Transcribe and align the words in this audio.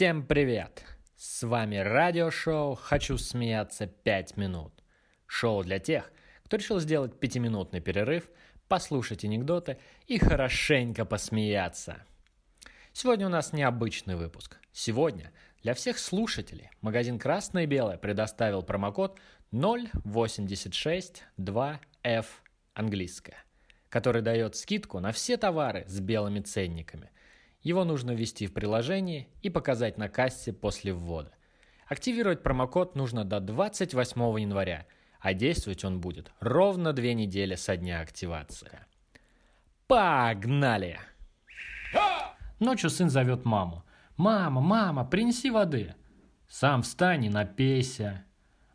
Всем 0.00 0.24
привет! 0.24 0.82
С 1.14 1.42
вами 1.42 1.76
радиошоу 1.76 2.74
«Хочу 2.74 3.18
смеяться 3.18 3.86
5 3.86 4.38
минут». 4.38 4.72
Шоу 5.26 5.62
для 5.62 5.78
тех, 5.78 6.10
кто 6.42 6.56
решил 6.56 6.80
сделать 6.80 7.20
пятиминутный 7.20 7.82
перерыв, 7.82 8.30
послушать 8.66 9.26
анекдоты 9.26 9.76
и 10.06 10.18
хорошенько 10.18 11.04
посмеяться. 11.04 11.98
Сегодня 12.94 13.26
у 13.26 13.28
нас 13.28 13.52
необычный 13.52 14.16
выпуск. 14.16 14.56
Сегодня 14.72 15.32
для 15.62 15.74
всех 15.74 15.98
слушателей 15.98 16.70
магазин 16.80 17.18
«Красное 17.18 17.64
и 17.64 17.66
белое» 17.66 17.98
предоставил 17.98 18.62
промокод 18.62 19.20
0862F 19.52 22.24
английское, 22.72 23.36
который 23.90 24.22
дает 24.22 24.56
скидку 24.56 24.98
на 24.98 25.12
все 25.12 25.36
товары 25.36 25.84
с 25.86 26.00
белыми 26.00 26.40
ценниками– 26.40 27.10
его 27.62 27.84
нужно 27.84 28.12
ввести 28.12 28.46
в 28.46 28.52
приложение 28.52 29.28
и 29.42 29.50
показать 29.50 29.98
на 29.98 30.08
кассе 30.08 30.52
после 30.52 30.92
ввода. 30.92 31.32
Активировать 31.88 32.42
промокод 32.42 32.94
нужно 32.94 33.24
до 33.24 33.40
28 33.40 34.20
января, 34.40 34.86
а 35.20 35.34
действовать 35.34 35.84
он 35.84 36.00
будет 36.00 36.32
ровно 36.40 36.92
две 36.92 37.14
недели 37.14 37.54
со 37.56 37.76
дня 37.76 38.00
активации. 38.00 38.78
Погнали! 39.86 40.98
Ночью 42.60 42.90
сын 42.90 43.10
зовет 43.10 43.44
маму. 43.44 43.84
«Мама, 44.16 44.60
мама, 44.60 45.06
принеси 45.06 45.50
воды!» 45.50 45.94
«Сам 46.46 46.82
встань 46.82 47.24
и 47.24 47.30
напейся!» 47.30 48.24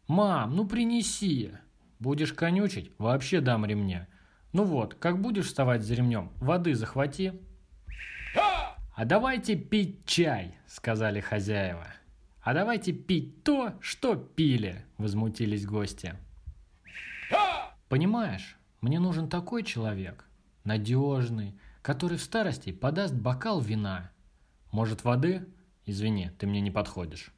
«Мам, 0.08 0.56
ну 0.56 0.68
принеси!» 0.68 1.52
«Будешь 2.00 2.34
конючить? 2.34 2.92
Вообще 2.98 3.42
дам 3.42 3.64
ремня!» 3.64 4.08
«Ну 4.54 4.64
вот, 4.64 4.96
как 4.96 5.22
будешь 5.22 5.46
вставать 5.46 5.84
за 5.84 5.94
ремнем, 5.94 6.32
воды 6.38 6.74
захвати!» 6.74 7.40
«А 8.96 9.04
давайте 9.04 9.58
пить 9.58 10.06
чай»,— 10.06 10.56
сказали 10.68 11.20
хозяева. 11.20 11.88
«А 12.42 12.54
давайте 12.54 12.94
пить 12.94 13.44
то, 13.44 13.74
что 13.82 14.16
пили»,— 14.16 14.86
возмутились 14.98 15.66
гости. 15.66 16.16
«Понимаешь, 17.90 18.58
мне 18.80 19.02
нужен 19.02 19.28
такой 19.28 19.64
человек, 19.64 20.24
надежный, 20.64 21.60
который 21.82 22.18
в 22.18 22.24
старости 22.24 22.72
подаст 22.72 23.14
бокал 23.14 23.60
вина. 23.60 24.12
Может, 24.72 25.04
воды? 25.04 25.46
Извини, 25.86 26.32
ты 26.40 26.48
мне 26.48 26.62
не 26.62 26.72
подходишь». 26.72 27.34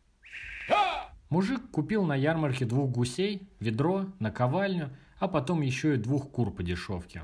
Мужик 1.32 1.72
купил 1.72 2.06
на 2.06 2.14
ярмарке 2.14 2.66
двух 2.66 2.92
гусей, 2.92 3.50
ведро, 3.60 4.06
наковальню, 4.20 4.96
а 5.18 5.28
потом 5.28 5.62
еще 5.62 5.96
и 5.96 5.98
двух 5.98 6.30
кур 6.30 6.52
по 6.52 6.62
дешевке. 6.62 7.24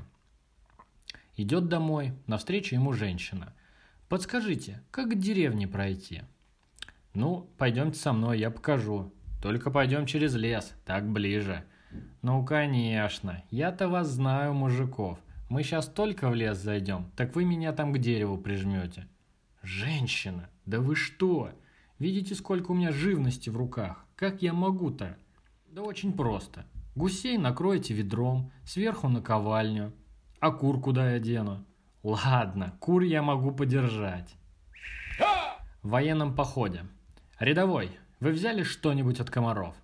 Идет 1.37 1.67
домой, 1.67 2.13
навстречу 2.25 2.73
ему 2.73 2.93
женщина– 2.93 3.53
Подскажите, 4.13 4.79
как 4.91 5.09
к 5.09 5.15
деревне 5.15 5.67
пройти? 5.67 6.21
Ну, 7.15 7.49
пойдемте 7.57 7.97
со 7.97 8.13
мной, 8.13 8.37
я 8.37 8.51
покажу. 8.51 9.11
Только 9.41 9.71
пойдем 9.71 10.05
через 10.05 10.35
лес, 10.35 10.71
так 10.85 11.11
ближе. 11.11 11.63
Ну, 12.21 12.45
конечно, 12.45 13.43
я-то 13.49 13.89
вас 13.89 14.09
знаю, 14.09 14.53
мужиков. 14.53 15.17
Мы 15.49 15.63
сейчас 15.63 15.87
только 15.87 16.29
в 16.29 16.35
лес 16.35 16.59
зайдем, 16.59 17.09
так 17.15 17.33
вы 17.33 17.43
меня 17.43 17.73
там 17.73 17.91
к 17.91 17.97
дереву 17.97 18.37
прижмете. 18.37 19.07
Женщина, 19.63 20.47
да 20.67 20.79
вы 20.79 20.95
что? 20.95 21.49
Видите, 21.97 22.35
сколько 22.35 22.69
у 22.69 22.75
меня 22.75 22.91
живности 22.91 23.49
в 23.49 23.57
руках? 23.57 24.05
Как 24.15 24.43
я 24.43 24.53
могу-то? 24.53 25.17
Да 25.71 25.81
очень 25.81 26.13
просто. 26.13 26.67
Гусей 26.95 27.39
накройте 27.39 27.95
ведром, 27.95 28.51
сверху 28.63 29.07
наковальню. 29.07 29.91
А 30.39 30.51
кур 30.51 30.79
куда 30.79 31.13
я 31.13 31.19
дену? 31.19 31.65
Ладно, 32.03 32.75
кур 32.81 33.01
я 33.01 33.21
могу 33.21 33.51
подержать. 33.51 34.35
В 35.81 35.89
военном 35.89 36.35
походе. 36.35 36.85
Рядовой, 37.39 37.97
вы 38.19 38.31
взяли 38.31 38.63
что-нибудь 38.63 39.21
от 39.21 39.29
комаров? 39.29 39.75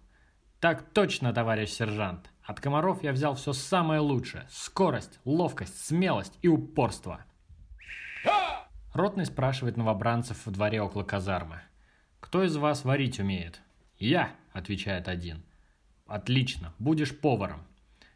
Так 0.60 0.92
точно, 0.94 1.34
товарищ 1.34 1.70
сержант. 1.70 2.30
От 2.44 2.60
комаров 2.60 3.04
я 3.04 3.14
взял 3.14 3.36
все 3.36 3.54
самое 3.54 4.02
лучшее. 4.02 4.46
Скорость, 4.50 5.20
ловкость, 5.24 5.86
смелость 5.86 6.38
и 6.42 6.50
упорство. 6.50 7.24
Ротный 8.94 9.26
спрашивает 9.26 9.78
новобранцев 9.78 10.46
в 10.46 10.52
дворе 10.52 10.82
около 10.82 11.04
казармы. 11.04 11.62
«Кто 12.20 12.44
из 12.44 12.58
вас 12.58 12.84
варить 12.84 13.20
умеет?» 13.20 13.62
«Я»,— 13.98 14.32
отвечает 14.52 15.08
один. 15.08 15.44
«Отлично, 16.06 16.74
будешь 16.80 17.18
поваром». 17.18 17.62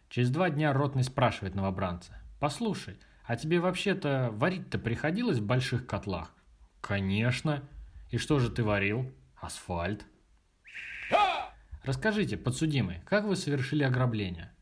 Через 0.10 0.30
два 0.30 0.50
дня 0.50 0.74
Ротный 0.74 1.04
спрашивает 1.04 1.56
новобранца. 1.56 2.20
«Послушай, 2.40 2.98
а 3.26 3.36
тебе 3.36 3.60
вообще-то 3.60 4.30
варить-то 4.34 4.78
приходилось 4.78 5.40
в 5.40 5.46
больших 5.46 5.86
котлах? 5.86 6.34
Конечно. 6.82 7.64
И 8.10 8.18
что 8.18 8.40
же 8.40 8.50
ты 8.50 8.64
варил? 8.64 9.12
Асфальт. 9.36 10.06
Расскажите, 11.84 12.38
подсудимый, 12.38 13.02
как 13.06 13.26
вы 13.26 13.36
совершили 13.36 13.84
ограбление? 13.84 14.54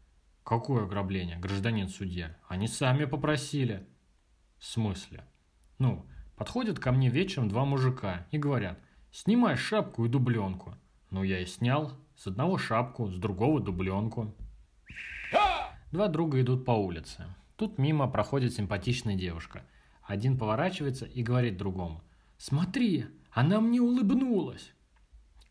Какое 0.43 0.85
ограбление, 0.85 1.37
гражданин 1.37 1.87
судья? 1.87 2.35
Они 2.47 2.67
сами 2.67 3.05
попросили. 3.05 3.87
В 4.57 4.65
смысле? 4.65 5.23
Ну, 5.77 6.05
подходят 6.35 6.79
ко 6.79 6.91
мне 6.91 7.09
вечером 7.09 7.49
два 7.49 7.65
мужика 7.65 8.25
и 8.31 8.37
говорят, 8.37 8.79
снимай 9.11 9.55
шапку 9.55 10.05
и 10.05 10.09
дубленку. 10.09 10.75
Ну, 11.09 11.23
я 11.23 11.39
и 11.39 11.45
снял. 11.45 11.93
С 12.15 12.27
одного 12.27 12.57
шапку, 12.57 13.07
с 13.07 13.17
другого 13.17 13.59
дубленку. 13.59 14.35
Два 15.91 16.07
друга 16.07 16.39
идут 16.39 16.65
по 16.65 16.71
улице. 16.71 17.25
Тут 17.61 17.77
мимо 17.77 18.07
проходит 18.07 18.55
симпатичная 18.55 19.13
девушка. 19.13 19.61
Один 20.01 20.35
поворачивается 20.35 21.05
и 21.05 21.21
говорит 21.21 21.57
другому. 21.57 22.01
«Смотри, 22.39 23.05
она 23.29 23.61
мне 23.61 23.79
улыбнулась!» 23.79 24.71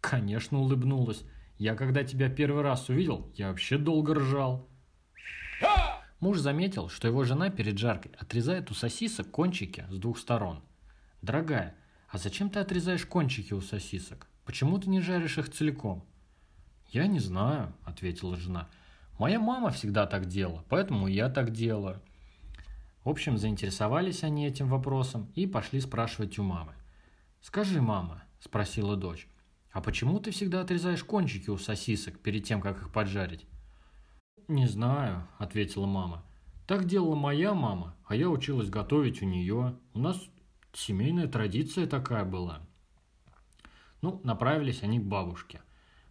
«Конечно 0.00 0.58
улыбнулась. 0.58 1.22
Я 1.56 1.76
когда 1.76 2.02
тебя 2.02 2.28
первый 2.28 2.64
раз 2.64 2.88
увидел, 2.88 3.30
я 3.36 3.50
вообще 3.50 3.78
долго 3.78 4.14
ржал». 4.14 4.68
Муж 6.18 6.38
заметил, 6.38 6.88
что 6.88 7.06
его 7.06 7.22
жена 7.22 7.48
перед 7.48 7.78
жаркой 7.78 8.10
отрезает 8.18 8.72
у 8.72 8.74
сосисок 8.74 9.30
кончики 9.30 9.86
с 9.88 9.96
двух 9.96 10.18
сторон. 10.18 10.64
«Дорогая, 11.22 11.76
а 12.08 12.18
зачем 12.18 12.50
ты 12.50 12.58
отрезаешь 12.58 13.06
кончики 13.06 13.52
у 13.52 13.60
сосисок? 13.60 14.26
Почему 14.44 14.80
ты 14.80 14.90
не 14.90 15.00
жаришь 15.00 15.38
их 15.38 15.48
целиком?» 15.52 16.04
«Я 16.88 17.06
не 17.06 17.20
знаю»,— 17.20 17.72
ответила 17.84 18.34
жена. 18.34 18.68
Моя 19.20 19.38
мама 19.38 19.68
всегда 19.68 20.06
так 20.06 20.24
делала, 20.24 20.64
поэтому 20.70 21.06
я 21.06 21.28
так 21.28 21.50
делаю. 21.50 22.00
В 23.04 23.10
общем, 23.10 23.36
заинтересовались 23.36 24.24
они 24.24 24.46
этим 24.46 24.66
вопросом 24.66 25.30
и 25.34 25.46
пошли 25.46 25.82
спрашивать 25.82 26.38
у 26.38 26.42
мамы. 26.42 26.72
«Скажи, 27.42 27.82
мама»,– 27.82 28.24
спросила 28.40 28.96
дочь,– 28.96 29.28
«а 29.72 29.82
почему 29.82 30.20
ты 30.20 30.30
всегда 30.30 30.62
отрезаешь 30.62 31.04
кончики 31.04 31.50
у 31.50 31.58
сосисок 31.58 32.18
перед 32.18 32.44
тем, 32.44 32.62
как 32.62 32.78
их 32.80 32.90
поджарить?» 32.94 33.44
«Не 34.48 34.66
знаю»,– 34.66 35.28
ответила 35.38 35.84
мама. 35.84 36.24
«Так 36.66 36.86
делала 36.86 37.14
моя 37.14 37.52
мама, 37.52 37.94
а 38.06 38.16
я 38.16 38.30
училась 38.30 38.70
готовить 38.70 39.20
у 39.20 39.26
нее. 39.26 39.76
У 39.92 39.98
нас 39.98 40.18
семейная 40.72 41.28
традиция 41.28 41.86
такая 41.86 42.24
была». 42.24 42.60
Ну, 44.00 44.18
направились 44.24 44.82
они 44.82 44.98
к 44.98 45.04
бабушке– 45.04 45.60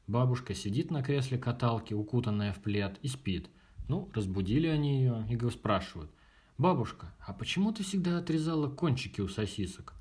Бабушка 0.09 0.55
сидит 0.55 0.89
на 0.89 1.03
кресле 1.03 1.37
каталки, 1.37 1.93
укутанная 1.93 2.51
в 2.51 2.59
плед, 2.63 2.97
и 3.03 3.07
спит. 3.07 3.47
Ну, 3.87 4.09
разбудили 4.15 4.65
они 4.65 4.97
ее 4.97 5.23
и 5.29 5.49
спрашивают. 5.51 6.09
«Бабушка, 6.57 7.13
а 7.19 7.31
почему 7.31 7.71
ты 7.71 7.83
всегда 7.83 8.17
отрезала 8.17 8.71
кончики 8.71 9.21
у 9.21 9.27
сосисок?» 9.27 9.93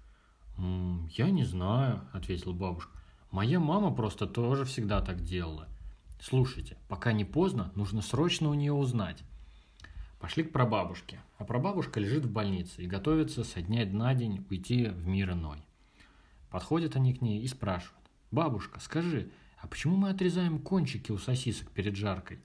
«М 0.56 0.64
-м, 1.04 1.10
«Я 1.14 1.28
не 1.28 1.44
знаю»,– 1.44 2.00
ответила 2.14 2.54
бабушка. 2.54 2.98
«Моя 3.30 3.60
мама 3.60 3.94
просто 3.94 4.26
тоже 4.26 4.64
всегда 4.64 5.02
так 5.02 5.22
делала». 5.22 5.68
«Слушайте, 6.22 6.78
пока 6.88 7.12
не 7.12 7.26
поздно, 7.26 7.70
нужно 7.74 8.00
срочно 8.00 8.48
у 8.48 8.54
нее 8.54 8.72
узнать». 8.72 9.22
Пошли 10.20 10.42
к 10.42 10.52
прабабушке. 10.52 11.20
А 11.36 11.44
прабабушка 11.44 12.00
лежит 12.00 12.24
в 12.24 12.32
больнице 12.32 12.82
и 12.82 12.86
готовится 12.86 13.44
со 13.44 13.60
дня 13.60 13.84
на 13.84 14.14
день 14.14 14.46
уйти 14.48 14.86
в 14.86 15.06
мир 15.06 15.32
иной. 15.32 15.58
Подходят 16.48 16.96
они 16.96 17.12
к 17.12 17.20
ней 17.20 17.42
и 17.42 17.46
спрашивают. 17.46 18.06
«Бабушка, 18.30 18.80
скажи, 18.80 19.30
«А 19.60 19.66
почему 19.66 19.96
мы 19.96 20.10
отрезаем 20.10 20.60
кончики 20.60 21.10
у 21.10 21.18
сосисок 21.18 21.70
перед 21.70 21.96
жаркой?» 21.96 22.40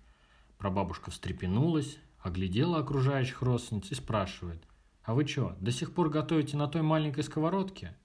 Прабабушка 0.57 1.12
встрепенулась, 1.12 1.98
оглядела 2.19 2.80
окружающих 2.80 3.42
родственниц 3.42 3.92
и 3.92 3.95
спрашивает. 3.95 4.63
«А 5.04 5.13
вы 5.13 5.27
что, 5.27 5.56
до 5.60 5.71
сих 5.71 5.94
пор 5.94 6.10
готовите 6.10 6.57
на 6.57 6.68
той 6.68 6.81
маленькой 6.81 7.24
сковородке?» 7.24 7.95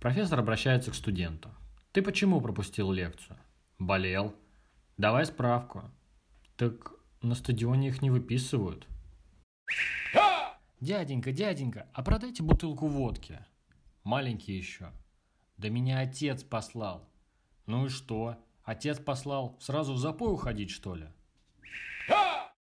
Профессор 0.00 0.38
обращается 0.40 0.90
к 0.90 0.94
студенту. 0.94 1.50
«Ты 1.92 2.02
почему 2.02 2.40
пропустил 2.40 2.92
лекцию?» 2.92 3.38
«Болел». 3.78 4.34
«Давай 4.96 5.24
справку». 5.26 5.90
«Так 6.56 6.92
на 7.22 7.34
стадионе 7.34 7.88
их 7.88 8.02
не 8.02 8.10
выписывают». 8.10 8.86
«Дяденька, 10.80 11.32
дяденька, 11.32 11.88
а 11.92 12.02
продайте 12.02 12.42
бутылку 12.42 12.88
водки». 12.88 13.38
«Маленький 14.04 14.56
еще». 14.56 14.90
«Да 15.56 15.68
меня 15.68 16.00
отец 16.00 16.42
послал». 16.42 17.08
Ну 17.66 17.86
и 17.86 17.88
что? 17.88 18.36
Отец 18.64 18.98
послал 18.98 19.56
сразу 19.60 19.94
в 19.94 19.98
запой 19.98 20.32
уходить, 20.32 20.70
что 20.70 20.94
ли? 20.94 21.08